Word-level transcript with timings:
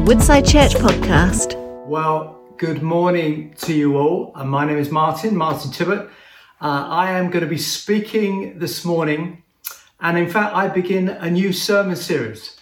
the 0.00 0.06
Woodside 0.06 0.46
Church 0.46 0.72
podcast. 0.76 1.56
Well, 1.86 2.40
good 2.56 2.82
morning 2.82 3.52
to 3.58 3.74
you 3.74 3.98
all. 3.98 4.32
Uh, 4.34 4.44
my 4.44 4.64
name 4.64 4.78
is 4.78 4.90
Martin, 4.90 5.36
Martin 5.36 5.70
Tibbet. 5.70 6.08
Uh, 6.58 6.86
I 6.88 7.10
am 7.10 7.28
going 7.28 7.44
to 7.44 7.50
be 7.50 7.58
speaking 7.58 8.58
this 8.58 8.82
morning, 8.82 9.42
and 10.00 10.16
in 10.16 10.30
fact, 10.30 10.54
I 10.54 10.68
begin 10.68 11.10
a 11.10 11.30
new 11.30 11.52
sermon 11.52 11.96
series. 11.96 12.58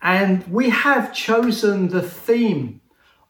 And 0.00 0.44
we 0.48 0.70
have 0.70 1.14
chosen 1.14 1.88
the 1.88 2.02
theme 2.02 2.80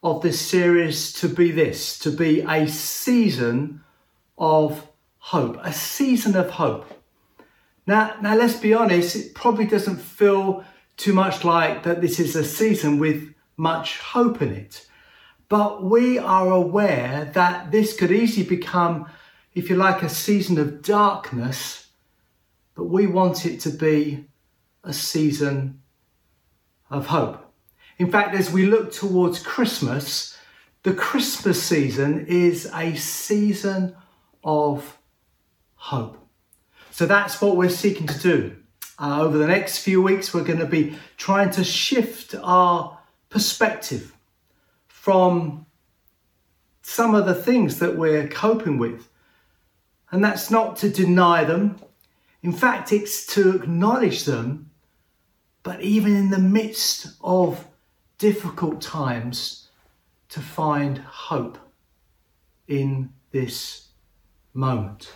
of 0.02 0.22
this 0.22 0.40
series 0.40 1.12
to 1.14 1.28
be 1.28 1.50
this 1.50 1.98
to 1.98 2.10
be 2.10 2.40
a 2.40 2.66
season 2.66 3.82
of 4.38 4.88
hope, 5.18 5.58
a 5.62 5.74
season 5.74 6.36
of 6.36 6.48
hope. 6.48 6.86
Now, 7.86 8.14
now 8.22 8.34
let's 8.34 8.56
be 8.56 8.72
honest, 8.72 9.14
it 9.14 9.34
probably 9.34 9.66
doesn't 9.66 9.98
feel 9.98 10.64
too 10.96 11.12
much 11.12 11.44
like 11.44 11.82
that 11.82 12.00
this 12.00 12.18
is 12.18 12.34
a 12.34 12.44
season 12.44 12.98
with 12.98 13.31
much 13.56 13.98
hope 13.98 14.42
in 14.42 14.52
it. 14.52 14.86
But 15.48 15.84
we 15.84 16.18
are 16.18 16.50
aware 16.50 17.30
that 17.34 17.70
this 17.70 17.94
could 17.94 18.10
easily 18.10 18.46
become, 18.46 19.06
if 19.54 19.68
you 19.68 19.76
like, 19.76 20.02
a 20.02 20.08
season 20.08 20.58
of 20.58 20.82
darkness, 20.82 21.88
but 22.74 22.84
we 22.84 23.06
want 23.06 23.44
it 23.44 23.60
to 23.60 23.70
be 23.70 24.28
a 24.82 24.92
season 24.92 25.82
of 26.90 27.06
hope. 27.06 27.52
In 27.98 28.10
fact, 28.10 28.34
as 28.34 28.50
we 28.50 28.66
look 28.66 28.92
towards 28.92 29.42
Christmas, 29.42 30.36
the 30.82 30.94
Christmas 30.94 31.62
season 31.62 32.26
is 32.26 32.70
a 32.74 32.94
season 32.96 33.94
of 34.42 34.98
hope. 35.74 36.18
So 36.90 37.06
that's 37.06 37.40
what 37.40 37.56
we're 37.56 37.68
seeking 37.68 38.06
to 38.06 38.18
do. 38.18 38.56
Uh, 38.98 39.22
over 39.22 39.38
the 39.38 39.46
next 39.46 39.78
few 39.78 40.02
weeks, 40.02 40.32
we're 40.32 40.44
going 40.44 40.58
to 40.58 40.66
be 40.66 40.96
trying 41.16 41.50
to 41.50 41.64
shift 41.64 42.34
our 42.42 42.98
perspective 43.32 44.14
from 44.86 45.66
some 46.82 47.14
of 47.14 47.26
the 47.26 47.34
things 47.34 47.78
that 47.78 47.96
we're 47.96 48.28
coping 48.28 48.78
with. 48.78 49.08
And 50.10 50.22
that's 50.22 50.50
not 50.50 50.76
to 50.76 50.90
deny 50.90 51.42
them. 51.44 51.78
In 52.42 52.52
fact, 52.52 52.92
it's 52.92 53.26
to 53.34 53.56
acknowledge 53.56 54.24
them. 54.24 54.70
But 55.62 55.80
even 55.80 56.14
in 56.14 56.30
the 56.30 56.38
midst 56.38 57.16
of 57.22 57.66
difficult 58.18 58.80
times, 58.80 59.62
to 60.28 60.40
find 60.40 60.96
hope 60.98 61.58
in 62.68 63.12
this 63.32 63.88
moment. 64.54 65.12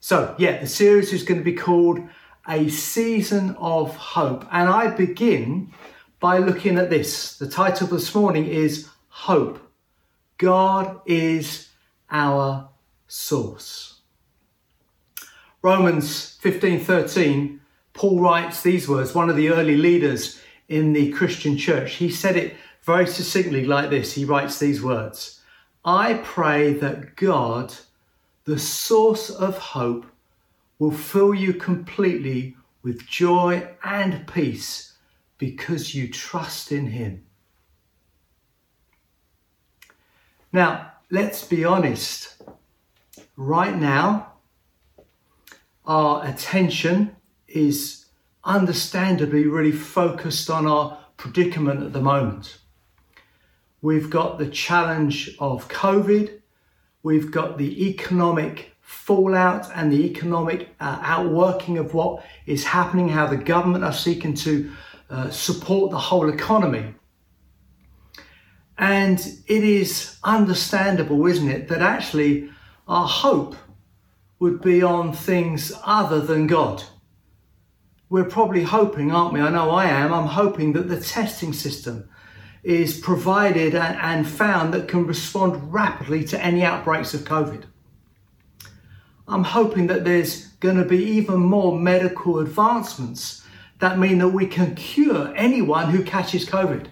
So, 0.00 0.34
yeah, 0.38 0.60
the 0.60 0.66
series 0.66 1.12
is 1.12 1.22
going 1.22 1.40
to 1.40 1.44
be 1.44 1.54
called 1.54 2.00
A 2.48 2.68
Season 2.68 3.56
of 3.58 3.96
Hope. 3.96 4.44
And 4.52 4.68
I 4.68 4.88
begin 4.88 5.72
by 6.20 6.38
looking 6.38 6.78
at 6.78 6.90
this. 6.90 7.38
The 7.38 7.48
title 7.48 7.86
this 7.86 8.14
morning 8.14 8.46
is 8.46 8.88
Hope. 9.08 9.58
God 10.38 11.00
is 11.06 11.68
our 12.10 12.68
source. 13.06 14.00
Romans 15.62 16.38
15:13 16.42 17.60
Paul 17.92 18.20
writes 18.20 18.62
these 18.62 18.88
words, 18.88 19.14
one 19.14 19.28
of 19.28 19.34
the 19.34 19.48
early 19.48 19.76
leaders 19.76 20.40
in 20.68 20.92
the 20.92 21.10
Christian 21.10 21.56
church. 21.56 21.94
He 21.94 22.10
said 22.10 22.36
it 22.36 22.54
very 22.82 23.06
succinctly 23.06 23.64
like 23.64 23.90
this. 23.90 24.12
He 24.12 24.24
writes 24.24 24.58
these 24.58 24.82
words 24.82 25.40
I 25.84 26.14
pray 26.14 26.74
that 26.74 27.16
God 27.16 27.74
the 28.48 28.58
source 28.58 29.28
of 29.28 29.58
hope, 29.58 30.06
will 30.78 30.90
fill 30.90 31.34
you 31.34 31.52
completely 31.52 32.56
with 32.82 33.06
joy 33.06 33.68
and 33.84 34.26
peace 34.26 34.87
because 35.38 35.94
you 35.94 36.08
trust 36.08 36.72
in 36.72 36.86
Him. 36.86 37.24
Now, 40.52 40.92
let's 41.10 41.44
be 41.44 41.64
honest. 41.64 42.42
Right 43.36 43.76
now, 43.76 44.32
our 45.86 46.26
attention 46.26 47.16
is 47.46 48.06
understandably 48.44 49.46
really 49.46 49.72
focused 49.72 50.50
on 50.50 50.66
our 50.66 50.98
predicament 51.16 51.82
at 51.82 51.92
the 51.92 52.00
moment. 52.00 52.58
We've 53.80 54.10
got 54.10 54.38
the 54.38 54.48
challenge 54.48 55.36
of 55.38 55.68
COVID, 55.68 56.38
We've 57.02 57.30
got 57.30 57.58
the 57.58 57.88
economic 57.88 58.72
fallout 58.80 59.70
and 59.74 59.92
the 59.92 60.04
economic 60.04 60.68
uh, 60.80 60.98
outworking 61.02 61.78
of 61.78 61.94
what 61.94 62.24
is 62.46 62.64
happening, 62.64 63.08
how 63.08 63.26
the 63.26 63.36
government 63.36 63.84
are 63.84 63.92
seeking 63.92 64.34
to 64.34 64.70
uh, 65.10 65.30
support 65.30 65.90
the 65.90 65.98
whole 65.98 66.28
economy. 66.28 66.94
And 68.76 69.18
it 69.46 69.64
is 69.64 70.16
understandable, 70.22 71.26
isn't 71.26 71.48
it, 71.48 71.68
that 71.68 71.82
actually 71.82 72.50
our 72.86 73.08
hope 73.08 73.56
would 74.38 74.60
be 74.60 74.82
on 74.82 75.12
things 75.12 75.72
other 75.84 76.20
than 76.20 76.46
God. 76.46 76.84
We're 78.08 78.24
probably 78.24 78.62
hoping, 78.62 79.10
aren't 79.10 79.34
we? 79.34 79.40
I 79.40 79.50
know 79.50 79.70
I 79.70 79.86
am. 79.86 80.14
I'm 80.14 80.26
hoping 80.26 80.72
that 80.74 80.88
the 80.88 81.00
testing 81.00 81.52
system, 81.52 82.08
is 82.62 82.98
provided 82.98 83.74
and 83.74 84.28
found 84.28 84.74
that 84.74 84.88
can 84.88 85.06
respond 85.06 85.72
rapidly 85.72 86.24
to 86.24 86.44
any 86.44 86.62
outbreaks 86.62 87.14
of 87.14 87.22
COVID. 87.22 87.64
I'm 89.26 89.44
hoping 89.44 89.86
that 89.88 90.04
there's 90.04 90.46
going 90.60 90.76
to 90.76 90.84
be 90.84 91.02
even 91.02 91.38
more 91.38 91.78
medical 91.78 92.40
advancements 92.40 93.44
that 93.78 93.98
mean 93.98 94.18
that 94.18 94.28
we 94.28 94.46
can 94.46 94.74
cure 94.74 95.32
anyone 95.36 95.90
who 95.90 96.02
catches 96.02 96.46
COVID. 96.46 96.86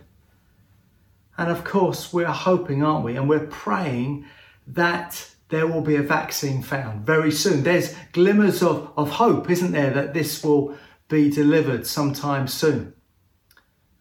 And 1.38 1.50
of 1.50 1.64
course, 1.64 2.12
we're 2.12 2.26
hoping, 2.26 2.82
aren't 2.82 3.04
we? 3.04 3.16
And 3.16 3.28
we're 3.28 3.46
praying 3.46 4.24
that 4.68 5.30
there 5.48 5.66
will 5.66 5.82
be 5.82 5.96
a 5.96 6.02
vaccine 6.02 6.62
found 6.62 7.04
very 7.04 7.30
soon. 7.30 7.62
There's 7.62 7.94
glimmers 8.12 8.62
of, 8.62 8.90
of 8.96 9.10
hope, 9.10 9.50
isn't 9.50 9.72
there, 9.72 9.90
that 9.90 10.14
this 10.14 10.42
will 10.42 10.76
be 11.08 11.30
delivered 11.30 11.86
sometime 11.86 12.48
soon 12.48 12.94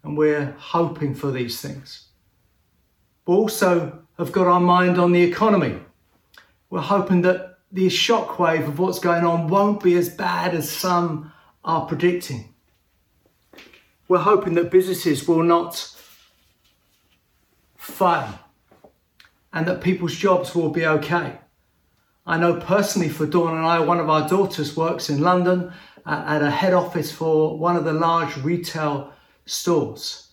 and 0.06 0.16
we're 0.16 0.56
hoping 0.59 1.16
for 1.16 1.31
these 1.31 1.59
things. 1.59 2.09
We 3.25 3.34
also 3.34 4.03
have 4.19 4.31
got 4.31 4.46
our 4.46 4.59
mind 4.59 5.00
on 5.00 5.12
the 5.12 5.23
economy. 5.23 5.79
We're 6.69 6.81
hoping 6.81 7.23
that 7.23 7.57
the 7.72 7.88
shockwave 7.88 8.67
of 8.67 8.78
what's 8.78 9.00
going 9.00 9.25
on 9.25 9.47
won't 9.47 9.84
be 9.84 9.96
as 9.96 10.09
bad 10.09 10.53
as 10.53 10.69
some 10.69 11.34
are 11.63 11.88
predicting. 11.88 12.53
We're 14.07 14.19
hoping 14.19 14.53
that 14.55 14.71
businesses 14.71 15.27
will 15.27 15.43
not 15.43 15.95
fail 17.77 18.39
and 19.53 19.67
that 19.67 19.81
people's 19.81 20.16
jobs 20.16 20.53
will 20.53 20.69
be 20.69 20.85
okay. 20.85 21.39
I 22.27 22.38
know 22.38 22.59
personally 22.59 23.09
for 23.09 23.25
Dawn 23.25 23.55
and 23.55 23.66
I, 23.66 23.79
one 23.79 23.99
of 23.99 24.09
our 24.09 24.27
daughters 24.27 24.75
works 24.75 25.09
in 25.09 25.21
London 25.21 25.71
uh, 26.05 26.23
at 26.27 26.41
a 26.41 26.51
head 26.51 26.73
office 26.73 27.11
for 27.11 27.57
one 27.57 27.75
of 27.75 27.85
the 27.85 27.93
large 27.93 28.35
retail 28.38 29.13
stores. 29.45 30.29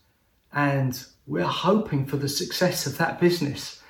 And 0.53 1.03
we're 1.27 1.45
hoping 1.45 2.07
for 2.07 2.17
the 2.17 2.29
success 2.29 2.87
of 2.87 2.99
that 2.99 3.21
business 3.21 3.83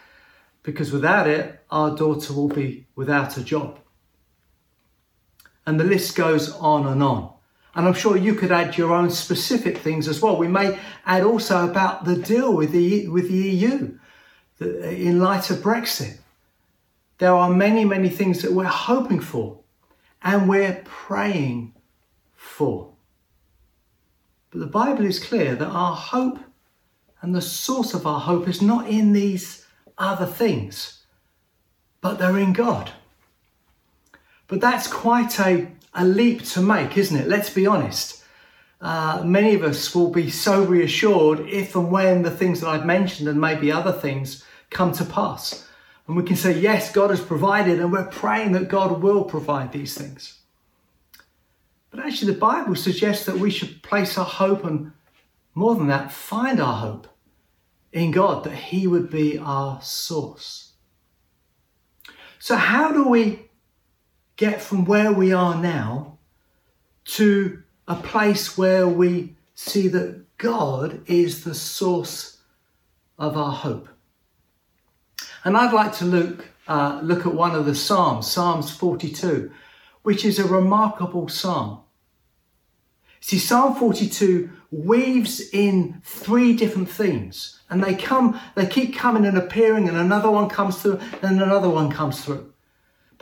because 0.62 0.92
without 0.92 1.26
it, 1.26 1.60
our 1.70 1.96
daughter 1.96 2.32
will 2.32 2.48
be 2.48 2.86
without 2.94 3.36
a 3.36 3.42
job. 3.42 3.78
And 5.66 5.78
the 5.78 5.84
list 5.84 6.16
goes 6.16 6.52
on 6.56 6.86
and 6.86 7.02
on. 7.02 7.31
And 7.74 7.86
I'm 7.86 7.94
sure 7.94 8.16
you 8.16 8.34
could 8.34 8.52
add 8.52 8.76
your 8.76 8.92
own 8.92 9.10
specific 9.10 9.78
things 9.78 10.06
as 10.06 10.20
well. 10.20 10.36
We 10.36 10.48
may 10.48 10.78
add 11.06 11.22
also 11.22 11.68
about 11.68 12.04
the 12.04 12.16
deal 12.16 12.54
with 12.54 12.72
the, 12.72 13.08
with 13.08 13.28
the 13.28 13.34
EU 13.34 13.98
in 14.60 15.20
light 15.20 15.50
of 15.50 15.58
Brexit. 15.58 16.18
There 17.18 17.32
are 17.32 17.50
many, 17.50 17.84
many 17.84 18.08
things 18.08 18.42
that 18.42 18.52
we're 18.52 18.64
hoping 18.64 19.20
for 19.20 19.60
and 20.22 20.48
we're 20.48 20.82
praying 20.84 21.74
for. 22.34 22.92
But 24.50 24.60
the 24.60 24.66
Bible 24.66 25.06
is 25.06 25.18
clear 25.18 25.54
that 25.54 25.68
our 25.68 25.96
hope 25.96 26.38
and 27.22 27.34
the 27.34 27.40
source 27.40 27.94
of 27.94 28.06
our 28.06 28.20
hope 28.20 28.48
is 28.48 28.60
not 28.60 28.88
in 28.88 29.12
these 29.12 29.66
other 29.96 30.26
things, 30.26 31.04
but 32.00 32.18
they're 32.18 32.38
in 32.38 32.52
God. 32.52 32.90
But 34.48 34.60
that's 34.60 34.86
quite 34.86 35.38
a, 35.40 35.68
a 35.94 36.04
leap 36.04 36.42
to 36.44 36.60
make, 36.60 36.96
isn't 36.96 37.16
it? 37.16 37.28
Let's 37.28 37.50
be 37.50 37.66
honest. 37.66 38.24
Uh, 38.80 39.22
many 39.24 39.54
of 39.54 39.62
us 39.62 39.94
will 39.94 40.10
be 40.10 40.28
so 40.30 40.64
reassured 40.64 41.40
if 41.40 41.76
and 41.76 41.90
when 41.90 42.22
the 42.22 42.30
things 42.30 42.60
that 42.60 42.68
I've 42.68 42.86
mentioned 42.86 43.28
and 43.28 43.40
maybe 43.40 43.70
other 43.70 43.92
things 43.92 44.44
come 44.70 44.92
to 44.92 45.04
pass. 45.04 45.68
And 46.06 46.16
we 46.16 46.24
can 46.24 46.36
say, 46.36 46.58
yes, 46.58 46.90
God 46.90 47.10
has 47.10 47.20
provided, 47.20 47.78
and 47.78 47.92
we're 47.92 48.06
praying 48.06 48.52
that 48.52 48.68
God 48.68 49.00
will 49.00 49.24
provide 49.24 49.70
these 49.70 49.96
things. 49.96 50.40
But 51.90 52.00
actually, 52.00 52.32
the 52.32 52.40
Bible 52.40 52.74
suggests 52.74 53.26
that 53.26 53.38
we 53.38 53.50
should 53.50 53.82
place 53.82 54.18
our 54.18 54.24
hope 54.24 54.64
and 54.64 54.92
more 55.54 55.74
than 55.74 55.88
that, 55.88 56.10
find 56.10 56.60
our 56.60 56.78
hope 56.78 57.06
in 57.92 58.10
God, 58.10 58.44
that 58.44 58.54
He 58.54 58.86
would 58.86 59.10
be 59.10 59.38
our 59.38 59.80
source. 59.82 60.72
So, 62.38 62.56
how 62.56 62.90
do 62.90 63.06
we 63.06 63.50
get 64.36 64.60
from 64.60 64.84
where 64.84 65.12
we 65.12 65.32
are 65.32 65.54
now 65.54 66.18
to 67.04 67.62
a 67.88 67.96
place 67.96 68.56
where 68.56 68.86
we 68.86 69.34
see 69.54 69.88
that 69.88 70.24
God 70.38 71.02
is 71.06 71.44
the 71.44 71.54
source 71.54 72.38
of 73.18 73.36
our 73.36 73.52
hope. 73.52 73.88
And 75.44 75.56
I'd 75.56 75.72
like 75.72 75.92
to 75.96 76.04
look, 76.04 76.48
uh, 76.68 77.00
look 77.02 77.26
at 77.26 77.34
one 77.34 77.54
of 77.54 77.66
the 77.66 77.74
Psalms, 77.74 78.30
Psalms 78.30 78.70
42, 78.70 79.50
which 80.02 80.24
is 80.24 80.38
a 80.38 80.46
remarkable 80.46 81.28
psalm. 81.28 81.80
See, 83.20 83.38
Psalm 83.38 83.76
42 83.76 84.50
weaves 84.70 85.40
in 85.52 86.00
three 86.04 86.54
different 86.54 86.88
themes, 86.88 87.60
and 87.70 87.82
they 87.82 87.94
come, 87.94 88.40
they 88.56 88.66
keep 88.66 88.96
coming 88.96 89.26
and 89.26 89.38
appearing, 89.38 89.88
and 89.88 89.96
another 89.96 90.30
one 90.30 90.48
comes 90.48 90.82
through, 90.82 90.98
and 91.22 91.40
another 91.40 91.68
one 91.68 91.90
comes 91.90 92.24
through. 92.24 92.51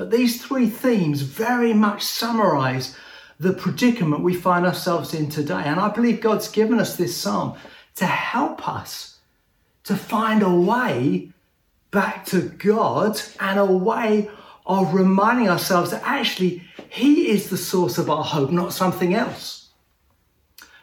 But 0.00 0.10
these 0.10 0.42
three 0.42 0.70
themes 0.70 1.20
very 1.20 1.74
much 1.74 2.02
summarize 2.02 2.96
the 3.38 3.52
predicament 3.52 4.22
we 4.22 4.32
find 4.32 4.64
ourselves 4.64 5.12
in 5.12 5.28
today. 5.28 5.62
And 5.66 5.78
I 5.78 5.90
believe 5.90 6.22
God's 6.22 6.48
given 6.48 6.80
us 6.80 6.96
this 6.96 7.14
psalm 7.14 7.58
to 7.96 8.06
help 8.06 8.66
us 8.66 9.18
to 9.84 9.94
find 9.94 10.42
a 10.42 10.48
way 10.48 11.32
back 11.90 12.24
to 12.28 12.40
God 12.40 13.20
and 13.40 13.58
a 13.58 13.66
way 13.66 14.30
of 14.64 14.94
reminding 14.94 15.50
ourselves 15.50 15.90
that 15.90 16.02
actually 16.06 16.62
He 16.88 17.28
is 17.28 17.50
the 17.50 17.58
source 17.58 17.98
of 17.98 18.08
our 18.08 18.24
hope, 18.24 18.50
not 18.50 18.72
something 18.72 19.12
else. 19.12 19.68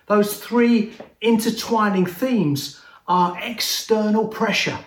Those 0.05 0.37
three 0.37 0.93
intertwining 1.21 2.05
themes 2.05 2.79
are 3.07 3.35
external 3.41 4.27
pressure 4.27 4.77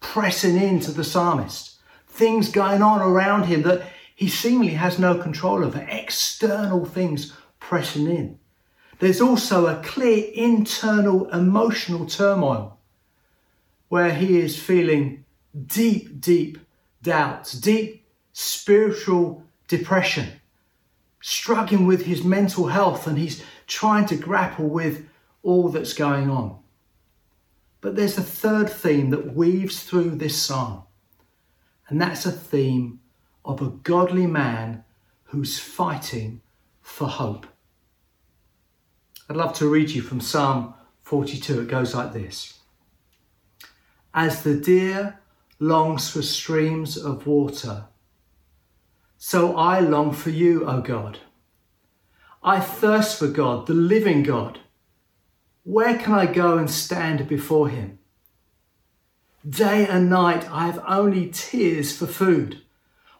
pressing 0.00 0.58
into 0.58 0.92
the 0.92 1.02
psalmist, 1.02 1.73
things 2.14 2.48
going 2.48 2.80
on 2.80 3.02
around 3.02 3.44
him 3.44 3.62
that 3.62 3.82
he 4.14 4.28
seemingly 4.28 4.74
has 4.74 4.98
no 5.00 5.18
control 5.18 5.64
over, 5.64 5.84
external 5.90 6.84
things 6.84 7.36
pressing 7.58 8.06
in. 8.06 8.38
There's 9.00 9.20
also 9.20 9.66
a 9.66 9.82
clear 9.82 10.30
internal 10.32 11.28
emotional 11.30 12.06
turmoil 12.06 12.78
where 13.88 14.14
he 14.14 14.38
is 14.38 14.56
feeling 14.56 15.24
deep, 15.66 16.20
deep 16.20 16.58
doubts, 17.02 17.52
deep 17.52 18.06
spiritual 18.32 19.44
depression, 19.66 20.28
struggling 21.20 21.84
with 21.84 22.06
his 22.06 22.22
mental 22.22 22.68
health, 22.68 23.08
and 23.08 23.18
he's 23.18 23.42
trying 23.66 24.06
to 24.06 24.16
grapple 24.16 24.68
with 24.68 25.04
all 25.42 25.68
that's 25.68 25.94
going 25.94 26.30
on. 26.30 26.58
But 27.80 27.96
there's 27.96 28.16
a 28.16 28.22
third 28.22 28.70
theme 28.70 29.10
that 29.10 29.34
weaves 29.34 29.82
through 29.82 30.10
this 30.12 30.40
psalm, 30.40 30.84
and 31.88 32.00
that's 32.00 32.26
a 32.26 32.32
theme 32.32 33.00
of 33.44 33.60
a 33.60 33.68
godly 33.68 34.26
man 34.26 34.84
who's 35.24 35.58
fighting 35.58 36.40
for 36.80 37.08
hope. 37.08 37.46
I'd 39.28 39.36
love 39.36 39.54
to 39.54 39.68
read 39.68 39.90
you 39.90 40.02
from 40.02 40.20
Psalm 40.20 40.74
42. 41.02 41.62
It 41.62 41.68
goes 41.68 41.94
like 41.94 42.12
this 42.12 42.60
As 44.12 44.42
the 44.42 44.54
deer 44.54 45.20
longs 45.58 46.10
for 46.10 46.22
streams 46.22 46.96
of 46.96 47.26
water, 47.26 47.86
so 49.16 49.56
I 49.56 49.80
long 49.80 50.12
for 50.12 50.30
you, 50.30 50.66
O 50.66 50.80
God. 50.80 51.18
I 52.42 52.60
thirst 52.60 53.18
for 53.18 53.28
God, 53.28 53.66
the 53.66 53.72
living 53.72 54.22
God. 54.22 54.58
Where 55.62 55.96
can 55.96 56.12
I 56.12 56.26
go 56.26 56.58
and 56.58 56.70
stand 56.70 57.26
before 57.26 57.70
him? 57.70 57.98
Day 59.48 59.86
and 59.86 60.08
night 60.08 60.50
I 60.50 60.64
have 60.66 60.82
only 60.88 61.28
tears 61.28 61.94
for 61.94 62.06
food, 62.06 62.62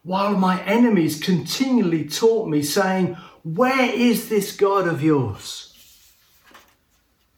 while 0.03 0.35
my 0.35 0.63
enemies 0.63 1.21
continually 1.21 2.09
taunt 2.09 2.49
me, 2.49 2.63
saying, 2.63 3.19
Where 3.43 3.93
is 3.93 4.31
this 4.31 4.57
God 4.57 4.89
of 4.89 5.03
yours? 5.03 5.75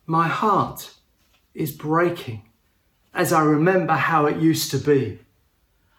My 0.06 0.28
heart 0.28 0.94
is 1.52 1.72
breaking 1.72 2.42
as 3.12 3.32
I 3.32 3.42
remember 3.42 3.94
how 3.94 4.26
it 4.26 4.36
used 4.36 4.70
to 4.70 4.78
be. 4.78 5.18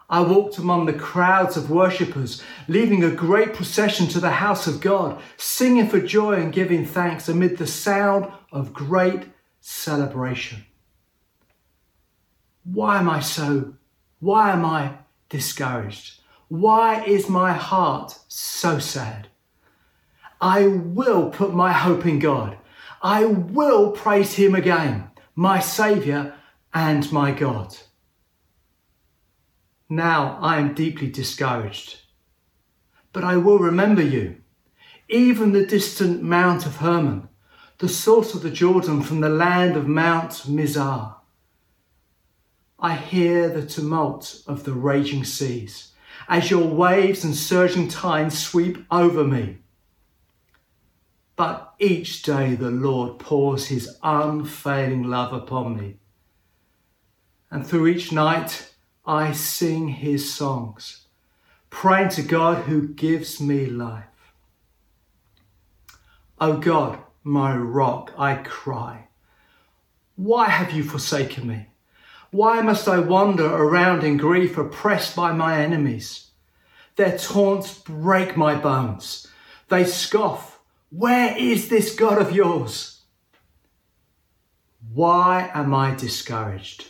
I 0.10 0.22
walked 0.22 0.58
among 0.58 0.86
the 0.86 0.94
crowds 0.94 1.58
of 1.58 1.70
worshippers, 1.70 2.42
leading 2.70 3.04
a 3.04 3.12
great 3.12 3.54
procession 3.54 4.08
to 4.10 4.22
the 4.22 4.32
house 4.32 4.66
of 4.66 4.80
God, 4.80 5.20
singing 5.36 5.90
for 5.90 6.00
joy 6.00 6.36
and 6.36 6.54
giving 6.54 6.86
thanks 6.86 7.28
amid 7.28 7.58
the 7.58 7.68
sound 7.68 8.32
of 8.50 8.72
great 8.72 9.24
celebration. 9.60 10.64
Why 12.72 13.00
am 13.00 13.10
I 13.10 13.22
so? 13.22 13.76
Why 14.20 14.52
am 14.52 14.66
I 14.66 14.98
discouraged? 15.30 16.20
Why 16.50 17.04
is 17.06 17.30
my 17.30 17.54
heart 17.54 18.20
so 18.28 18.78
sad? 18.80 19.30
I 20.42 20.68
will 20.68 21.30
put 21.30 21.54
my 21.54 21.72
hope 21.72 22.06
in 22.06 22.20
God. 22.20 22.58
I 23.02 23.26
will 23.26 23.92
praise 23.92 24.34
Him 24.34 24.54
again, 24.54 25.10
my 25.34 25.60
Saviour 25.60 26.34
and 26.74 27.10
my 27.12 27.32
God. 27.32 27.78
Now 29.90 30.38
I 30.42 30.58
am 30.58 30.74
deeply 30.74 31.10
discouraged. 31.10 32.02
But 33.14 33.24
I 33.24 33.38
will 33.38 33.60
remember 33.60 34.02
you, 34.02 34.42
even 35.08 35.54
the 35.54 35.66
distant 35.66 36.22
Mount 36.22 36.66
of 36.66 36.78
Hermon, 36.78 37.30
the 37.78 37.88
source 37.88 38.34
of 38.34 38.42
the 38.42 38.52
Jordan 38.52 39.02
from 39.02 39.22
the 39.22 39.30
land 39.30 39.78
of 39.78 39.88
Mount 39.88 40.32
Mizar. 40.48 41.16
I 42.80 42.96
hear 42.96 43.50
the 43.50 43.66
tumult 43.66 44.42
of 44.46 44.64
the 44.64 44.74
raging 44.74 45.24
seas 45.24 45.94
as 46.30 46.52
your 46.52 46.68
waves 46.68 47.24
and 47.24 47.36
surging 47.36 47.88
tides 47.88 48.38
sweep 48.38 48.86
over 48.92 49.24
me. 49.24 49.58
But 51.36 51.74
each 51.80 52.24
day 52.24 52.56
the 52.56 52.72
Lord 52.72 53.20
pours 53.20 53.68
his 53.68 53.98
unfailing 54.04 55.04
love 55.04 55.34
upon 55.34 55.78
me. 55.78 55.98
And 57.50 57.66
through 57.66 57.88
each 57.88 58.12
night, 58.12 58.74
I 59.06 59.32
sing 59.32 59.88
his 59.88 60.34
songs, 60.34 61.06
praying 61.70 62.10
to 62.10 62.22
God 62.22 62.66
who 62.66 62.90
gives 62.90 63.40
me 63.40 63.68
life. 63.68 64.06
O 66.40 66.52
oh 66.52 66.58
God, 66.58 67.00
my 67.24 67.56
rock, 67.56 68.14
I 68.18 68.36
cry, 68.36 69.08
why 70.16 70.50
have 70.50 70.72
you 70.72 70.84
forsaken 70.84 71.48
me? 71.48 71.68
Why 72.32 72.62
must 72.62 72.88
I 72.88 73.00
wander 73.00 73.46
around 73.46 74.04
in 74.04 74.18
grief, 74.18 74.58
oppressed 74.58 75.16
by 75.16 75.32
my 75.32 75.62
enemies? 75.62 76.32
Their 76.96 77.18
taunts 77.18 77.78
break 77.80 78.36
my 78.36 78.56
bones. 78.56 79.28
They 79.70 79.86
scoff, 79.86 80.60
Where 80.90 81.36
is 81.38 81.70
this 81.70 81.96
God 81.96 82.20
of 82.22 82.32
yours? 82.32 83.02
Why 84.94 85.52
am 85.54 85.74
I 85.74 85.96
discouraged? 85.96 86.88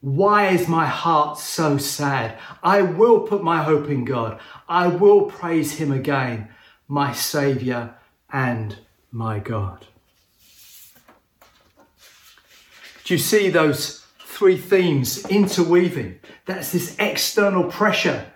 Why 0.00 0.48
is 0.48 0.66
my 0.68 0.86
heart 0.86 1.38
so 1.38 1.78
sad? 1.78 2.38
I 2.62 2.82
will 2.82 3.20
put 3.20 3.42
my 3.42 3.62
hope 3.62 3.88
in 3.88 4.04
God. 4.04 4.40
I 4.68 4.88
will 4.88 5.26
praise 5.26 5.74
Him 5.74 5.92
again, 5.92 6.48
my 6.88 7.12
Saviour 7.12 7.94
and 8.30 8.78
my 9.12 9.38
God. 9.38 9.86
Do 13.04 13.14
you 13.14 13.18
see 13.18 13.48
those 13.48 14.01
three 14.42 14.56
themes 14.56 15.24
interweaving? 15.26 16.18
That's 16.46 16.72
this 16.72 16.96
external 16.98 17.64
pressure. 17.64 18.26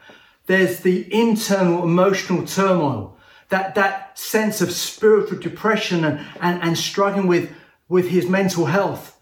There's 0.46 0.80
the 0.80 1.12
internal 1.12 1.82
emotional 1.82 2.46
turmoil, 2.46 3.18
that, 3.48 3.74
that 3.74 4.18
sense 4.18 4.60
of 4.60 4.70
spiritual 4.70 5.38
depression 5.38 6.04
and, 6.04 6.26
and, 6.40 6.62
and 6.62 6.78
struggling 6.78 7.26
with, 7.26 7.50
with 7.88 8.08
his 8.08 8.28
mental 8.28 8.66
health 8.66 9.16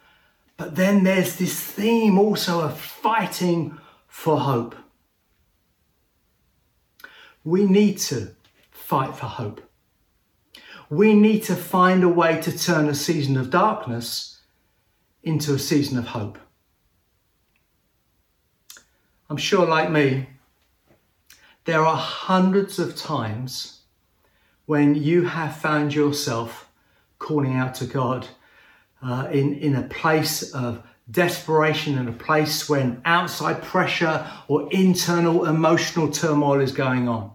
but 0.57 0.77
then 0.77 1.05
there's 1.05 1.37
this 1.37 1.59
theme 1.59 2.19
also 2.19 2.61
of 2.61 2.79
fighting 2.79 3.79
for 4.07 4.39
hope. 4.39 4.77
We 7.43 7.67
need 7.67 7.99
to 7.99 8.35
fight 8.71 9.17
for 9.17 9.27
hope. 9.27 9.61
We 10.89 11.15
need 11.15 11.43
to 11.45 11.57
find 11.57 12.05
a 12.05 12.09
way 12.09 12.41
to 12.41 12.57
turn 12.57 12.89
a 12.89 12.95
season 12.95 13.37
of 13.37 13.51
darkness 13.51 14.41
into 15.23 15.55
a 15.55 15.59
season 15.59 15.99
of 15.99 16.07
hope. 16.09 16.39
I'm 19.31 19.37
sure, 19.37 19.67
like 19.67 19.91
me, 19.91 20.29
there 21.65 21.85
are 21.85 21.97
hundreds 21.97 22.79
of 22.79 22.97
times 22.97 23.81
when 24.67 24.95
you 24.95 25.25
have 25.25 25.57
found 25.57 25.95
yourself 25.95 26.69
calling 27.19 27.55
out 27.55 27.75
to 27.77 27.87
God 27.87 28.29
uh, 29.03 29.29
in, 29.33 29.55
in 29.55 29.75
a 29.75 29.83
place 29.83 30.53
of 30.53 30.83
desperation, 31.11 31.99
in 31.99 32.09
a 32.09 32.13
place 32.13 32.69
when 32.69 33.01
outside 33.05 33.63
pressure 33.63 34.27
or 34.49 34.69
internal 34.73 35.47
emotional 35.47 36.11
turmoil 36.11 36.61
is 36.61 36.73
going 36.73 37.09
on. 37.09 37.31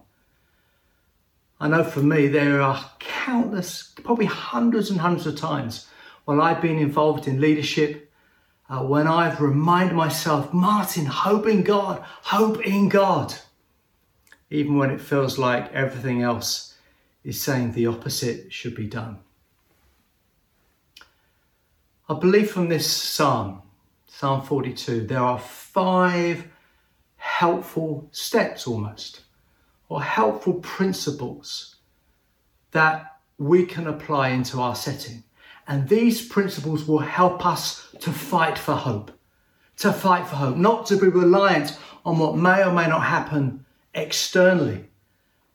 I 1.60 1.68
know 1.68 1.84
for 1.84 2.00
me, 2.00 2.26
there 2.26 2.60
are 2.62 2.90
countless, 2.98 3.92
probably 4.02 4.26
hundreds 4.26 4.90
and 4.90 5.00
hundreds 5.00 5.26
of 5.26 5.36
times 5.36 5.86
when 6.24 6.40
I've 6.40 6.62
been 6.62 6.78
involved 6.78 7.28
in 7.28 7.40
leadership, 7.40 8.09
uh, 8.70 8.84
when 8.84 9.08
I've 9.08 9.40
reminded 9.40 9.96
myself, 9.96 10.52
Martin, 10.54 11.04
hope 11.04 11.46
in 11.48 11.62
God, 11.62 12.02
hope 12.22 12.64
in 12.64 12.88
God, 12.88 13.34
even 14.48 14.76
when 14.76 14.90
it 14.90 15.00
feels 15.00 15.38
like 15.38 15.72
everything 15.72 16.22
else 16.22 16.76
is 17.24 17.42
saying 17.42 17.72
the 17.72 17.88
opposite 17.88 18.52
should 18.52 18.76
be 18.76 18.86
done. 18.86 19.18
I 22.08 22.14
believe 22.14 22.50
from 22.50 22.68
this 22.68 22.90
psalm, 22.90 23.62
Psalm 24.06 24.42
42, 24.42 25.06
there 25.06 25.20
are 25.20 25.38
five 25.38 26.46
helpful 27.16 28.08
steps 28.12 28.66
almost, 28.66 29.22
or 29.88 30.02
helpful 30.02 30.54
principles 30.54 31.76
that 32.70 33.18
we 33.38 33.66
can 33.66 33.88
apply 33.88 34.28
into 34.28 34.60
our 34.60 34.76
setting. 34.76 35.24
And 35.70 35.88
these 35.88 36.26
principles 36.26 36.84
will 36.88 36.98
help 36.98 37.46
us 37.46 37.86
to 38.00 38.10
fight 38.10 38.58
for 38.58 38.74
hope, 38.74 39.12
to 39.76 39.92
fight 39.92 40.26
for 40.26 40.34
hope, 40.34 40.56
not 40.56 40.84
to 40.86 40.96
be 40.96 41.06
reliant 41.06 41.78
on 42.04 42.18
what 42.18 42.36
may 42.36 42.64
or 42.64 42.72
may 42.72 42.88
not 42.88 43.04
happen 43.04 43.64
externally, 43.94 44.86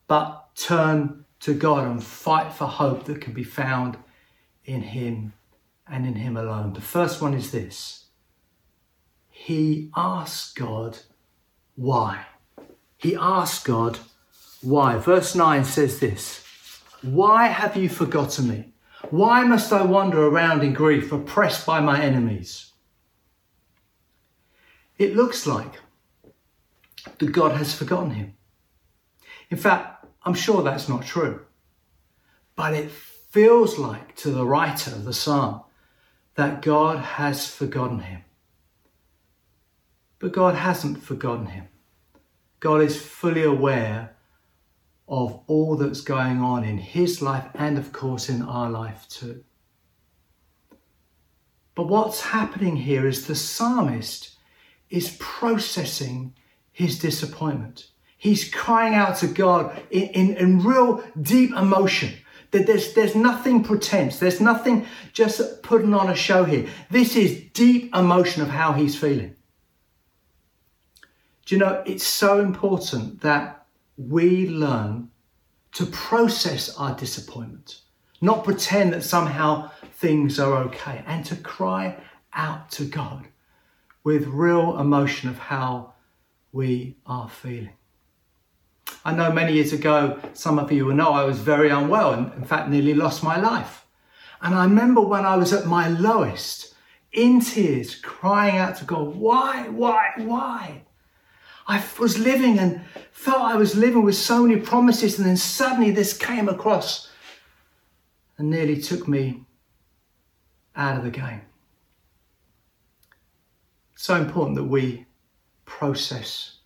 but 0.07 0.55
turn 0.55 1.25
to 1.41 1.53
God 1.53 1.85
and 1.85 2.01
fight 2.01 2.53
for 2.53 2.63
hope 2.63 3.03
that 3.03 3.19
can 3.19 3.33
be 3.33 3.43
found 3.43 3.97
in 4.63 4.83
Him 4.83 5.33
and 5.85 6.07
in 6.07 6.15
Him 6.15 6.37
alone. 6.37 6.71
The 6.71 6.79
first 6.79 7.21
one 7.21 7.33
is 7.33 7.51
this 7.51 8.05
He 9.29 9.91
asks 9.97 10.53
God 10.53 10.99
why. 11.75 12.25
He 12.95 13.17
asks 13.17 13.61
God 13.65 13.99
why. 14.61 14.95
Verse 14.95 15.35
9 15.35 15.65
says 15.65 15.99
this 15.99 16.41
Why 17.01 17.47
have 17.47 17.75
you 17.75 17.89
forgotten 17.89 18.47
me? 18.47 18.71
Why 19.11 19.43
must 19.43 19.71
I 19.71 19.83
wander 19.83 20.25
around 20.25 20.63
in 20.63 20.73
grief, 20.73 21.11
oppressed 21.11 21.65
by 21.65 21.79
my 21.79 22.01
enemies? 22.01 22.71
It 24.97 25.15
looks 25.15 25.45
like 25.45 25.73
that 27.19 27.31
God 27.31 27.57
has 27.57 27.73
forgotten 27.73 28.11
him. 28.11 28.33
In 29.49 29.57
fact, 29.57 30.05
I'm 30.23 30.33
sure 30.33 30.63
that's 30.63 30.89
not 30.89 31.05
true. 31.05 31.45
But 32.55 32.73
it 32.73 32.89
feels 32.89 33.77
like 33.77 34.15
to 34.17 34.31
the 34.31 34.45
writer 34.45 34.91
of 34.91 35.05
the 35.05 35.13
psalm 35.13 35.61
that 36.35 36.61
God 36.61 36.99
has 36.99 37.47
forgotten 37.47 37.99
him. 37.99 38.23
But 40.19 40.31
God 40.31 40.55
hasn't 40.55 41.03
forgotten 41.03 41.47
him. 41.47 41.67
God 42.59 42.81
is 42.81 42.99
fully 42.99 43.43
aware 43.43 44.14
of 45.07 45.39
all 45.47 45.75
that's 45.75 46.01
going 46.01 46.41
on 46.41 46.63
in 46.63 46.77
his 46.77 47.21
life 47.21 47.45
and, 47.53 47.77
of 47.77 47.91
course, 47.91 48.29
in 48.29 48.41
our 48.41 48.69
life 48.69 49.07
too. 49.07 49.43
But 51.75 51.87
what's 51.89 52.21
happening 52.21 52.77
here 52.77 53.05
is 53.05 53.27
the 53.27 53.35
psalmist 53.35 54.37
is 54.89 55.15
processing 55.19 56.33
his 56.71 56.97
disappointment. 56.99 57.87
He's 58.17 58.49
crying 58.49 58.95
out 58.95 59.17
to 59.17 59.27
God 59.27 59.83
in, 59.91 60.07
in, 60.09 60.37
in 60.37 60.63
real 60.63 61.03
deep 61.21 61.51
emotion. 61.51 62.13
That 62.51 62.65
there's, 62.65 62.93
there's 62.93 63.15
nothing 63.15 63.63
pretense. 63.63 64.19
There's 64.19 64.39
nothing 64.39 64.87
just 65.11 65.61
putting 65.61 65.93
on 65.93 66.09
a 66.09 66.15
show 66.15 66.45
here. 66.45 66.67
This 66.89 67.15
is 67.15 67.43
deep 67.53 67.93
emotion 67.93 68.41
of 68.41 68.47
how 68.47 68.71
he's 68.71 68.97
feeling. 68.97 69.35
Do 71.45 71.55
you 71.55 71.59
know, 71.59 71.83
it's 71.85 72.07
so 72.07 72.39
important 72.39 73.21
that 73.21 73.64
we 73.97 74.47
learn 74.49 75.09
to 75.73 75.85
process 75.85 76.75
our 76.77 76.95
disappointment, 76.95 77.81
not 78.21 78.43
pretend 78.43 78.93
that 78.93 79.03
somehow 79.03 79.71
things 79.93 80.39
are 80.39 80.55
okay, 80.63 81.03
and 81.05 81.25
to 81.25 81.35
cry 81.35 81.97
out 82.33 82.69
to 82.71 82.85
God 82.85 83.27
with 84.03 84.27
real 84.27 84.79
emotion 84.79 85.29
of 85.29 85.37
how 85.37 85.93
we 86.51 86.95
are 87.05 87.27
feeling. 87.27 87.73
I 89.03 89.13
know 89.13 89.31
many 89.31 89.53
years 89.53 89.73
ago, 89.73 90.19
some 90.33 90.59
of 90.59 90.71
you 90.71 90.85
will 90.85 90.95
know 90.95 91.11
I 91.11 91.25
was 91.25 91.39
very 91.39 91.69
unwell 91.69 92.13
and, 92.13 92.33
in 92.33 92.45
fact, 92.45 92.69
nearly 92.69 92.93
lost 92.93 93.23
my 93.23 93.39
life. 93.39 93.85
And 94.41 94.55
I 94.55 94.63
remember 94.63 95.01
when 95.01 95.25
I 95.25 95.35
was 95.37 95.53
at 95.53 95.65
my 95.65 95.87
lowest, 95.87 96.73
in 97.11 97.39
tears, 97.39 97.95
crying 97.95 98.57
out 98.57 98.77
to 98.77 98.85
God, 98.85 99.15
Why, 99.15 99.69
why, 99.69 100.11
why? 100.17 100.83
I 101.67 101.83
was 101.99 102.19
living 102.19 102.59
and 102.59 102.81
felt 103.11 103.41
I 103.41 103.55
was 103.55 103.75
living 103.75 104.03
with 104.03 104.15
so 104.15 104.45
many 104.45 104.59
promises, 104.59 105.17
and 105.17 105.27
then 105.27 105.37
suddenly 105.37 105.91
this 105.91 106.15
came 106.15 106.47
across 106.47 107.09
and 108.37 108.49
nearly 108.49 108.79
took 108.81 109.07
me 109.07 109.45
out 110.75 110.97
of 110.97 111.03
the 111.03 111.09
game. 111.09 111.41
It's 113.93 114.03
So 114.03 114.15
important 114.15 114.55
that 114.57 114.65
we 114.65 115.05
process 115.65 116.57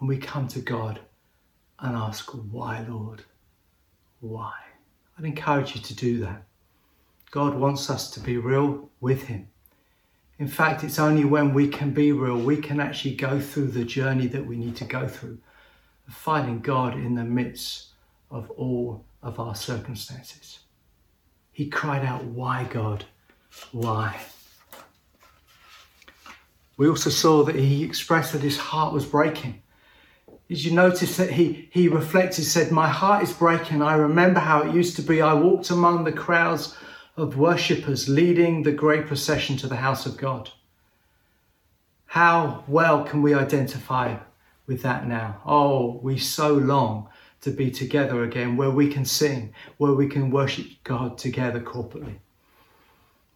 and 0.00 0.08
we 0.08 0.16
come 0.16 0.48
to 0.48 0.60
God 0.60 1.00
and 1.80 1.96
ask, 1.96 2.30
Why, 2.30 2.84
Lord? 2.88 3.24
Why? 4.20 4.52
I'd 5.18 5.24
encourage 5.24 5.74
you 5.74 5.80
to 5.82 5.94
do 5.94 6.20
that. 6.20 6.44
God 7.30 7.54
wants 7.54 7.90
us 7.90 8.10
to 8.12 8.20
be 8.20 8.38
real 8.38 8.88
with 9.00 9.24
Him. 9.24 9.48
In 10.38 10.46
fact, 10.46 10.84
it's 10.84 11.00
only 11.00 11.24
when 11.24 11.52
we 11.52 11.66
can 11.66 11.90
be 11.90 12.12
real, 12.12 12.38
we 12.38 12.56
can 12.56 12.78
actually 12.78 13.14
go 13.16 13.40
through 13.40 13.68
the 13.68 13.84
journey 13.84 14.28
that 14.28 14.46
we 14.46 14.56
need 14.56 14.76
to 14.76 14.84
go 14.84 15.08
through, 15.08 15.38
finding 16.08 16.60
God 16.60 16.94
in 16.94 17.16
the 17.16 17.24
midst 17.24 17.88
of 18.30 18.50
all 18.52 19.04
of 19.22 19.40
our 19.40 19.56
circumstances. 19.56 20.60
He 21.50 21.68
cried 21.68 22.04
out, 22.04 22.24
Why, 22.24 22.64
God? 22.70 23.04
Why? 23.72 24.16
We 26.76 26.88
also 26.88 27.10
saw 27.10 27.42
that 27.42 27.56
he 27.56 27.82
expressed 27.82 28.32
that 28.32 28.42
his 28.42 28.56
heart 28.56 28.94
was 28.94 29.04
breaking. 29.04 29.60
Did 30.48 30.64
you 30.64 30.72
notice 30.72 31.16
that 31.16 31.32
he, 31.32 31.68
he 31.72 31.88
reflected, 31.88 32.44
said, 32.44 32.70
My 32.70 32.86
heart 32.86 33.24
is 33.24 33.32
breaking. 33.32 33.82
I 33.82 33.96
remember 33.96 34.38
how 34.38 34.62
it 34.62 34.72
used 34.72 34.94
to 34.96 35.02
be. 35.02 35.20
I 35.20 35.34
walked 35.34 35.70
among 35.70 36.04
the 36.04 36.12
crowds 36.12 36.76
of 37.18 37.36
worshippers 37.36 38.08
leading 38.08 38.62
the 38.62 38.72
great 38.72 39.06
procession 39.06 39.56
to 39.56 39.66
the 39.66 39.76
house 39.76 40.06
of 40.06 40.16
God. 40.16 40.50
How 42.06 42.62
well 42.68 43.04
can 43.04 43.22
we 43.22 43.34
identify 43.34 44.16
with 44.66 44.82
that 44.82 45.06
now? 45.06 45.42
Oh, 45.44 45.98
we 46.00 46.16
so 46.16 46.54
long 46.54 47.08
to 47.40 47.50
be 47.50 47.72
together 47.72 48.22
again 48.22 48.56
where 48.56 48.70
we 48.70 48.88
can 48.88 49.04
sing, 49.04 49.52
where 49.78 49.92
we 49.92 50.06
can 50.06 50.30
worship 50.30 50.66
God 50.84 51.18
together 51.18 51.60
corporately. 51.60 52.18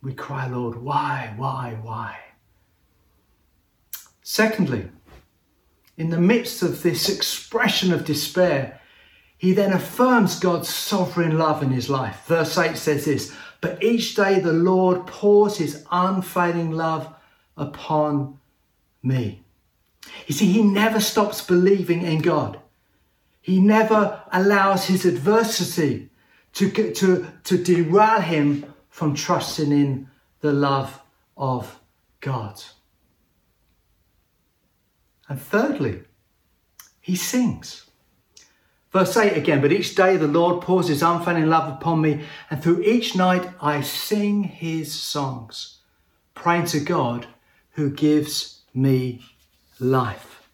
We 0.00 0.14
cry, 0.14 0.46
Lord, 0.46 0.76
why, 0.76 1.34
why, 1.36 1.76
why? 1.82 2.18
Secondly, 4.22 4.90
in 5.96 6.10
the 6.10 6.20
midst 6.20 6.62
of 6.62 6.82
this 6.82 7.08
expression 7.08 7.92
of 7.92 8.04
despair, 8.04 8.80
he 9.36 9.52
then 9.52 9.72
affirms 9.72 10.38
God's 10.38 10.68
sovereign 10.68 11.36
love 11.36 11.64
in 11.64 11.70
his 11.70 11.90
life. 11.90 12.22
Verse 12.26 12.56
8 12.56 12.76
says 12.76 13.04
this 13.04 13.36
But 13.62 13.82
each 13.82 14.16
day 14.16 14.40
the 14.40 14.52
Lord 14.52 15.06
pours 15.06 15.56
his 15.56 15.86
unfailing 15.90 16.72
love 16.72 17.14
upon 17.56 18.40
me. 19.02 19.44
You 20.26 20.34
see, 20.34 20.52
he 20.52 20.62
never 20.62 21.00
stops 21.00 21.40
believing 21.46 22.02
in 22.02 22.20
God. 22.20 22.58
He 23.40 23.60
never 23.60 24.20
allows 24.32 24.86
his 24.86 25.04
adversity 25.04 26.10
to, 26.54 26.70
to, 26.70 27.26
to 27.44 27.58
derail 27.62 28.20
him 28.20 28.74
from 28.90 29.14
trusting 29.14 29.70
in 29.70 30.08
the 30.40 30.52
love 30.52 31.00
of 31.36 31.78
God. 32.20 32.60
And 35.28 35.40
thirdly, 35.40 36.02
he 37.00 37.14
sings. 37.14 37.91
Verse 38.92 39.16
8 39.16 39.36
again, 39.38 39.62
but 39.62 39.72
each 39.72 39.94
day 39.94 40.18
the 40.18 40.28
Lord 40.28 40.62
pours 40.62 40.88
his 40.88 41.02
unfailing 41.02 41.46
love 41.46 41.72
upon 41.72 42.02
me, 42.02 42.24
and 42.50 42.62
through 42.62 42.82
each 42.82 43.16
night 43.16 43.48
I 43.60 43.80
sing 43.80 44.42
his 44.44 44.92
songs, 44.92 45.78
praying 46.34 46.66
to 46.66 46.80
God 46.80 47.26
who 47.70 47.90
gives 47.90 48.60
me 48.74 49.24
life. 49.80 50.46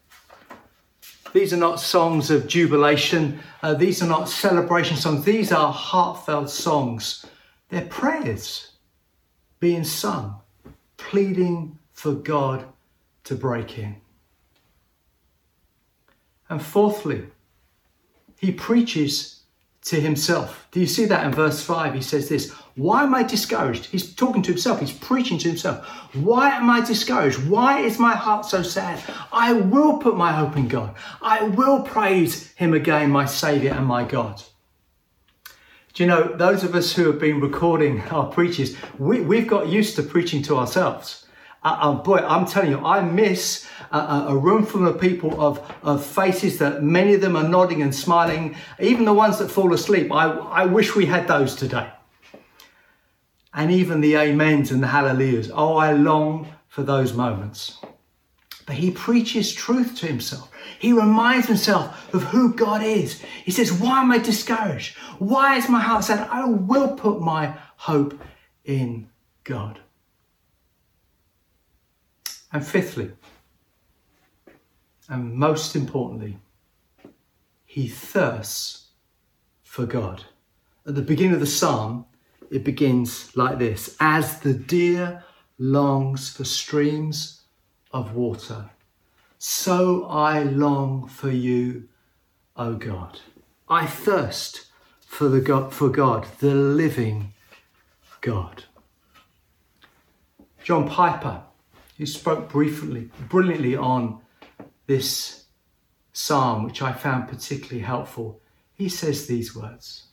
These 1.33 1.53
are 1.53 1.57
not 1.57 1.81
songs 1.81 2.31
of 2.31 2.47
jubilation, 2.47 3.39
uh, 3.61 3.73
these 3.73 4.01
are 4.01 4.07
not 4.07 4.29
celebration 4.29 4.95
songs, 4.95 5.25
these 5.25 5.51
are 5.51 5.71
heartfelt 5.71 6.49
songs. 6.49 7.25
They're 7.67 7.85
prayers 7.85 8.71
being 9.59 9.83
sung, 9.83 10.41
pleading 10.97 11.77
for 11.91 12.13
God 12.13 12.65
to 13.25 13.35
break 13.35 13.77
in. 13.77 13.97
And 16.49 16.61
fourthly, 16.63 17.25
he 18.39 18.51
preaches 18.51 19.41
to 19.83 19.99
himself. 19.99 20.67
Do 20.71 20.79
you 20.79 20.87
see 20.87 21.05
that 21.05 21.25
in 21.25 21.31
verse 21.31 21.63
5? 21.63 21.93
He 21.93 22.01
says 22.01 22.29
this 22.29 22.51
Why 22.75 23.03
am 23.03 23.13
I 23.13 23.23
discouraged? 23.23 23.87
He's 23.87 24.13
talking 24.15 24.41
to 24.43 24.51
himself, 24.51 24.79
he's 24.79 24.93
preaching 24.93 25.37
to 25.39 25.49
himself. 25.49 25.85
Why 26.15 26.51
am 26.51 26.69
I 26.69 26.85
discouraged? 26.85 27.47
Why 27.47 27.81
is 27.81 27.99
my 27.99 28.13
heart 28.13 28.45
so 28.45 28.63
sad? 28.63 29.01
I 29.31 29.53
will 29.53 29.97
put 29.97 30.15
my 30.15 30.31
hope 30.31 30.55
in 30.55 30.67
God. 30.67 30.95
I 31.21 31.43
will 31.43 31.81
praise 31.81 32.51
him 32.53 32.73
again, 32.73 33.11
my 33.11 33.25
Saviour 33.25 33.75
and 33.75 33.85
my 33.85 34.03
God. 34.05 34.41
Do 35.93 36.03
you 36.03 36.07
know, 36.07 36.35
those 36.35 36.63
of 36.63 36.75
us 36.75 36.93
who 36.93 37.07
have 37.07 37.19
been 37.19 37.41
recording 37.41 38.01
our 38.03 38.27
preaches, 38.27 38.77
we, 38.97 39.19
we've 39.21 39.47
got 39.47 39.67
used 39.67 39.97
to 39.97 40.03
preaching 40.03 40.41
to 40.43 40.55
ourselves. 40.55 41.25
Uh, 41.61 41.77
uh, 41.81 41.93
boy, 41.93 42.17
I'm 42.17 42.45
telling 42.45 42.71
you, 42.71 42.85
I 42.85 43.01
miss 43.01 43.67
a, 43.91 44.25
a, 44.29 44.37
room 44.37 44.65
full 44.65 44.87
of 44.87 44.99
people 44.99 45.41
of, 45.41 45.59
of 45.83 46.05
faces 46.05 46.57
that 46.59 46.83
many 46.83 47.13
of 47.15 47.21
them 47.21 47.35
are 47.35 47.47
nodding 47.47 47.81
and 47.81 47.93
smiling, 47.93 48.55
even 48.79 49.03
the 49.03 49.13
ones 49.13 49.39
that 49.39 49.49
fall 49.51 49.73
asleep. 49.73 50.09
I, 50.11 50.29
I 50.29 50.65
wish 50.65 50.95
we 50.95 51.05
had 51.05 51.27
those 51.27 51.55
today. 51.55 51.89
And 53.53 53.71
even 53.71 53.99
the 53.99 54.15
amens 54.15 54.71
and 54.71 54.81
the 54.81 54.87
hallelujahs. 54.87 55.51
Oh, 55.53 55.75
I 55.75 55.91
long 55.91 56.47
for 56.69 56.83
those 56.83 57.13
moments. 57.13 57.79
But 58.65 58.75
he 58.75 58.91
preaches 58.91 59.51
truth 59.51 59.97
to 59.97 60.07
himself. 60.07 60.49
He 60.77 60.93
reminds 60.93 61.47
himself 61.47 62.13
of 62.13 62.23
who 62.23 62.53
God 62.53 62.83
is. 62.83 63.21
He 63.43 63.51
says, 63.51 63.73
Why 63.73 64.01
am 64.01 64.11
I 64.11 64.19
discouraged? 64.19 64.95
Why 65.17 65.57
is 65.57 65.67
my 65.67 65.81
heart 65.81 66.05
sad? 66.05 66.29
I 66.31 66.45
will 66.45 66.95
put 66.95 67.19
my 67.19 67.57
hope 67.75 68.17
in 68.63 69.09
God. 69.43 69.79
And 72.51 72.65
fifthly, 72.65 73.11
and 75.07 75.33
most 75.33 75.75
importantly, 75.75 76.37
he 77.65 77.87
thirsts 77.87 78.87
for 79.63 79.85
God. 79.85 80.23
At 80.87 80.95
the 80.95 81.01
beginning 81.01 81.33
of 81.33 81.39
the 81.39 81.45
psalm, 81.45 82.05
it 82.49 82.63
begins 82.63 83.35
like 83.35 83.59
this 83.59 83.95
As 83.99 84.39
the 84.39 84.53
deer 84.53 85.23
longs 85.59 86.29
for 86.29 86.43
streams 86.43 87.41
of 87.91 88.15
water, 88.15 88.71
so 89.37 90.05
I 90.05 90.43
long 90.43 91.07
for 91.07 91.29
you, 91.29 91.87
O 92.55 92.73
God. 92.73 93.19
I 93.69 93.85
thirst 93.85 94.65
for, 95.05 95.29
the 95.29 95.41
God, 95.41 95.73
for 95.73 95.89
God, 95.89 96.27
the 96.39 96.53
living 96.53 97.33
God. 98.21 98.65
John 100.63 100.87
Piper, 100.87 101.43
who 101.99 102.05
spoke 102.05 102.49
briefly, 102.49 103.11
brilliantly 103.27 103.75
on 103.75 104.21
this 104.87 105.43
psalm, 106.13 106.63
which 106.63 106.81
I 106.81 106.93
found 106.93 107.27
particularly 107.27 107.81
helpful, 107.81 108.41
he 108.73 108.87
says 108.87 109.27
these 109.27 109.53
words 109.53 110.05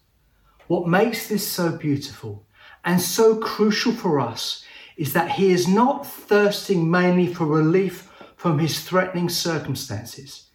What 0.66 0.88
makes 0.88 1.28
this 1.28 1.46
so 1.46 1.76
beautiful 1.78 2.44
and 2.84 3.00
so 3.00 3.36
crucial 3.36 3.92
for 3.92 4.18
us 4.18 4.64
is 4.96 5.12
that 5.12 5.30
he 5.30 5.52
is 5.52 5.68
not 5.68 6.04
thirsting 6.04 6.90
mainly 6.90 7.32
for 7.32 7.46
relief 7.46 8.10
from 8.34 8.58
his 8.58 8.80
threatening 8.80 9.28
circumstances. 9.28 10.46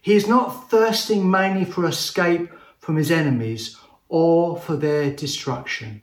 He 0.00 0.14
is 0.14 0.26
not 0.26 0.70
thirsting 0.70 1.30
mainly 1.30 1.66
for 1.66 1.86
escape 1.86 2.50
from 2.78 2.96
his 2.96 3.10
enemies 3.10 3.76
or 4.08 4.56
for 4.56 4.76
their 4.76 5.10
destruction. 5.10 6.02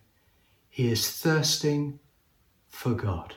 He 0.69 0.91
is 0.91 1.09
thirsting 1.09 1.99
for 2.67 2.93
God. 2.93 3.33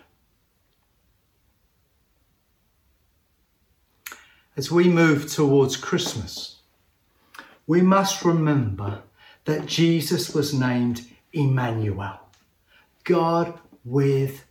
As 4.60 4.70
we 4.70 4.90
move 4.90 5.26
towards 5.26 5.74
Christmas, 5.74 6.56
we 7.66 7.80
must 7.80 8.26
remember 8.26 9.00
that 9.46 9.64
Jesus 9.64 10.34
was 10.34 10.52
named 10.52 11.00
Emmanuel, 11.32 12.20
God 13.04 13.58
with 13.86 14.44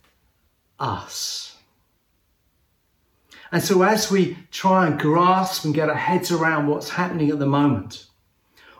us. 0.80 1.58
And 3.52 3.62
so, 3.62 3.82
as 3.82 4.10
we 4.10 4.36
try 4.50 4.88
and 4.88 4.98
grasp 4.98 5.64
and 5.64 5.72
get 5.72 5.88
our 5.88 5.94
heads 5.94 6.32
around 6.32 6.66
what's 6.66 6.88
happening 6.88 7.30
at 7.30 7.38
the 7.38 7.46
moment, 7.46 8.06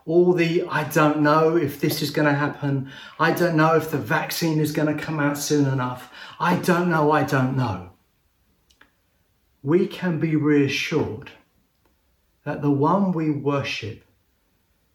all 0.07 0.33
the 0.33 0.65
I 0.69 0.83
don't 0.83 1.21
know 1.21 1.57
if 1.57 1.81
this 1.81 2.03
is 2.03 2.11
going 2.11 2.27
to 2.27 2.35
happen, 2.35 2.91
I 3.21 3.31
don't 3.31 3.57
know 3.57 3.77
if 3.77 3.93
the 3.93 3.99
vaccine 3.99 4.59
is 4.59 4.73
going 4.73 4.93
to 4.93 5.01
come 5.01 5.21
out 5.21 5.39
soon 5.39 5.73
enough, 5.73 6.13
I 6.41 6.57
don't 6.57 6.91
know, 6.91 7.13
I 7.13 7.23
don't 7.23 7.57
know 7.57 7.91
we 9.63 9.87
can 9.87 10.19
be 10.19 10.37
reassured 10.37 11.31
that 12.45 12.63
the 12.63 12.71
one 12.71 13.13
we 13.13 13.31
worship 13.31 14.05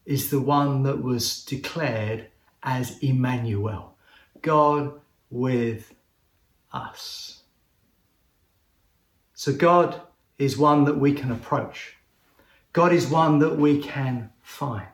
is 0.04 0.30
the 0.30 0.40
one 0.40 0.82
that 0.82 1.02
was 1.02 1.44
declared 1.44 2.28
as 2.62 2.98
Emmanuel, 3.00 3.96
God 4.42 5.00
with 5.30 5.94
us. 6.72 7.42
So, 9.34 9.52
God 9.52 10.00
is 10.38 10.58
one 10.58 10.84
that 10.84 10.98
we 10.98 11.12
can 11.12 11.30
approach, 11.30 11.96
God 12.72 12.92
is 12.92 13.08
one 13.08 13.38
that 13.40 13.56
we 13.56 13.80
can 13.80 14.30
find. 14.42 14.86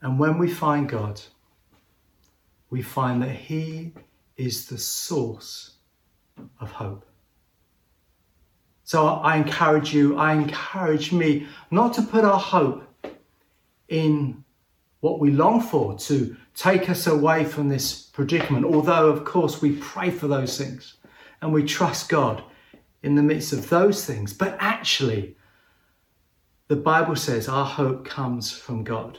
And 0.00 0.18
when 0.18 0.36
we 0.38 0.50
find 0.50 0.88
God, 0.88 1.20
we 2.70 2.82
find 2.82 3.22
that 3.22 3.30
He 3.30 3.92
is 4.36 4.66
the 4.66 4.78
source 4.78 5.76
of 6.60 6.72
hope. 6.72 7.06
So 8.84 9.06
I 9.06 9.36
encourage 9.36 9.94
you, 9.94 10.16
I 10.16 10.34
encourage 10.34 11.12
me 11.12 11.46
not 11.70 11.94
to 11.94 12.02
put 12.02 12.24
our 12.24 12.38
hope 12.38 12.82
in 13.88 14.44
what 15.00 15.20
we 15.20 15.30
long 15.30 15.60
for 15.60 15.96
to 15.98 16.36
take 16.54 16.88
us 16.90 17.06
away 17.06 17.44
from 17.44 17.68
this 17.68 18.02
predicament, 18.02 18.64
although, 18.64 19.08
of 19.08 19.24
course, 19.24 19.62
we 19.62 19.76
pray 19.76 20.10
for 20.10 20.28
those 20.28 20.58
things 20.58 20.94
and 21.40 21.52
we 21.52 21.64
trust 21.64 22.08
God 22.08 22.42
in 23.02 23.14
the 23.14 23.22
midst 23.22 23.52
of 23.52 23.68
those 23.68 24.04
things. 24.04 24.32
But 24.32 24.56
actually, 24.60 25.36
the 26.68 26.76
Bible 26.76 27.16
says 27.16 27.48
our 27.48 27.66
hope 27.66 28.04
comes 28.04 28.52
from 28.52 28.84
God. 28.84 29.18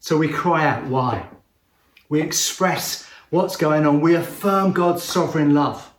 So 0.00 0.16
we 0.16 0.28
cry 0.28 0.66
out, 0.66 0.86
why? 0.86 1.28
We 2.08 2.20
express 2.20 3.08
what's 3.30 3.56
going 3.56 3.86
on. 3.86 4.00
We 4.00 4.14
affirm 4.14 4.72
God's 4.72 5.02
sovereign 5.02 5.54
love 5.54 5.91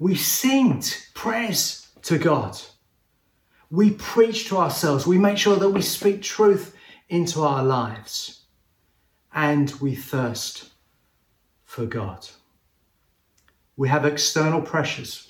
we 0.00 0.16
sing 0.16 0.82
prayers 1.14 1.86
to 2.02 2.18
God. 2.18 2.58
We 3.70 3.90
preach 3.92 4.48
to 4.48 4.56
ourselves. 4.56 5.06
We 5.06 5.18
make 5.18 5.36
sure 5.36 5.56
that 5.56 5.68
we 5.68 5.82
speak 5.82 6.22
truth 6.22 6.74
into 7.10 7.42
our 7.42 7.62
lives. 7.62 8.40
And 9.32 9.70
we 9.72 9.94
thirst 9.94 10.70
for 11.66 11.84
God. 11.84 12.26
We 13.76 13.88
have 13.90 14.06
external 14.06 14.62
pressures 14.62 15.28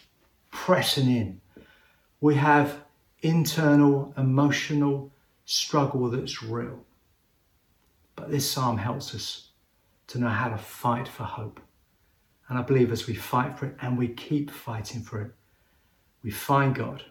pressing 0.52 1.10
in. 1.10 1.40
We 2.20 2.36
have 2.36 2.78
internal 3.22 4.14
emotional 4.16 5.10
struggle 5.46 6.08
that's 6.10 6.44
real. 6.44 6.78
But 8.14 8.30
this 8.30 8.48
psalm 8.48 8.78
helps 8.78 9.14
us 9.16 9.48
to 10.06 10.18
know 10.18 10.28
how 10.28 10.48
to 10.48 10.58
fight 10.58 11.08
for 11.08 11.24
hope. 11.24 11.60
And 12.50 12.58
I 12.58 12.62
believe 12.62 12.90
as 12.90 13.06
we 13.06 13.14
fight 13.14 13.56
for 13.56 13.66
it 13.66 13.76
and 13.80 13.96
we 13.96 14.08
keep 14.08 14.50
fighting 14.50 15.02
for 15.02 15.22
it, 15.22 15.30
we 16.24 16.32
find 16.32 16.74
God 16.74 17.04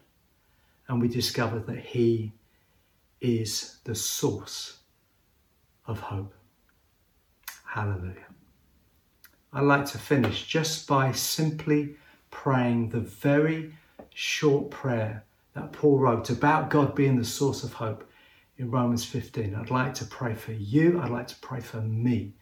and 0.89 1.01
we 1.01 1.07
discover 1.07 1.59
that 1.59 1.79
He 1.79 2.33
is 3.21 3.77
the 3.85 3.95
source 3.95 4.79
of 5.87 6.01
hope. 6.01 6.35
Hallelujah. 7.65 8.27
I'd 9.53 9.63
like 9.63 9.85
to 9.85 9.97
finish 9.97 10.45
just 10.45 10.87
by 10.87 11.13
simply 11.13 11.95
praying 12.31 12.89
the 12.89 12.99
very 12.99 13.73
short 14.13 14.69
prayer 14.71 15.23
that 15.53 15.71
Paul 15.71 15.99
wrote 15.99 16.29
about 16.29 16.69
God 16.69 16.95
being 16.95 17.17
the 17.17 17.23
source 17.23 17.63
of 17.63 17.71
hope 17.71 18.03
in 18.57 18.69
Romans 18.69 19.05
15. 19.05 19.55
I'd 19.55 19.71
like 19.71 19.93
to 19.95 20.05
pray 20.05 20.35
for 20.35 20.51
you. 20.51 20.99
I'd 21.01 21.11
like 21.11 21.27
to 21.27 21.35
pray 21.37 21.61
for 21.61 21.79
me. 21.79 22.33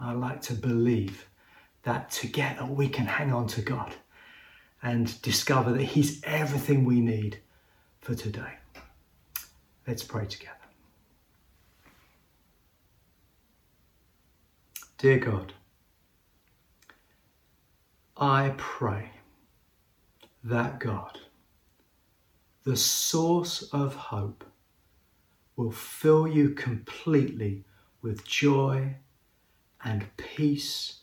I'd 0.00 0.16
like 0.16 0.40
to 0.42 0.54
believe 0.54 1.29
that 1.82 2.10
together 2.10 2.64
we 2.64 2.88
can 2.88 3.06
hang 3.06 3.32
on 3.32 3.46
to 3.48 3.62
God 3.62 3.94
and 4.82 5.20
discover 5.22 5.72
that 5.72 5.82
He's 5.82 6.20
everything 6.24 6.84
we 6.84 7.00
need 7.00 7.38
for 8.00 8.14
today. 8.14 8.54
Let's 9.86 10.02
pray 10.02 10.26
together. 10.26 10.54
Dear 14.98 15.18
God, 15.18 15.54
I 18.16 18.54
pray 18.58 19.10
that 20.44 20.78
God, 20.78 21.18
the 22.64 22.76
source 22.76 23.62
of 23.72 23.94
hope, 23.94 24.44
will 25.56 25.70
fill 25.70 26.28
you 26.28 26.50
completely 26.50 27.64
with 28.02 28.26
joy 28.26 28.96
and 29.84 30.04
peace 30.16 30.99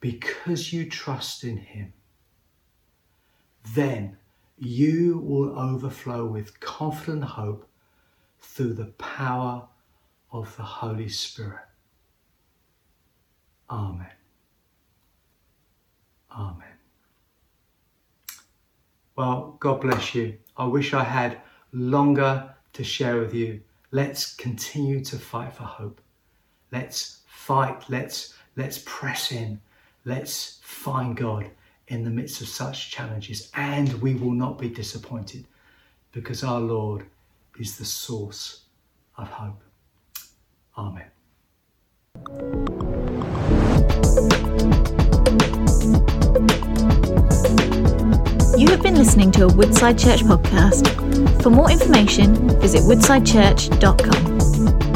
because 0.00 0.72
you 0.72 0.88
trust 0.88 1.44
in 1.44 1.58
Him, 1.58 1.92
then 3.74 4.16
you 4.58 5.18
will 5.18 5.58
overflow 5.58 6.26
with 6.26 6.58
confident 6.60 7.24
hope 7.24 7.68
through 8.38 8.74
the 8.74 8.92
power 8.98 9.66
of 10.32 10.54
the 10.56 10.62
Holy 10.62 11.08
Spirit. 11.08 11.64
Amen. 13.70 14.06
Amen. 16.32 16.66
Well, 19.16 19.56
God 19.60 19.80
bless 19.80 20.14
you. 20.14 20.38
I 20.56 20.64
wish 20.64 20.94
I 20.94 21.04
had 21.04 21.40
longer 21.72 22.54
to 22.72 22.84
share 22.84 23.18
with 23.18 23.34
you. 23.34 23.60
Let's 23.90 24.34
continue 24.34 25.04
to 25.04 25.18
fight 25.18 25.52
for 25.52 25.64
hope. 25.64 26.00
Let's 26.72 27.20
fight. 27.26 27.84
Let's 27.88 28.34
let's 28.56 28.82
press 28.86 29.32
in 29.32 29.60
Let's 30.04 30.60
find 30.62 31.16
God 31.16 31.50
in 31.88 32.04
the 32.04 32.10
midst 32.10 32.40
of 32.40 32.48
such 32.48 32.90
challenges, 32.90 33.50
and 33.54 33.92
we 34.00 34.14
will 34.14 34.32
not 34.32 34.58
be 34.58 34.68
disappointed 34.68 35.44
because 36.12 36.42
our 36.42 36.60
Lord 36.60 37.06
is 37.58 37.76
the 37.76 37.84
source 37.84 38.62
of 39.18 39.28
hope. 39.28 39.60
Amen. 40.78 41.04
You 48.56 48.68
have 48.68 48.82
been 48.82 48.94
listening 48.94 49.32
to 49.32 49.44
a 49.44 49.48
Woodside 49.48 49.98
Church 49.98 50.22
podcast. 50.22 51.42
For 51.42 51.50
more 51.50 51.70
information, 51.70 52.58
visit 52.60 52.82
woodsidechurch.com. 52.82 54.89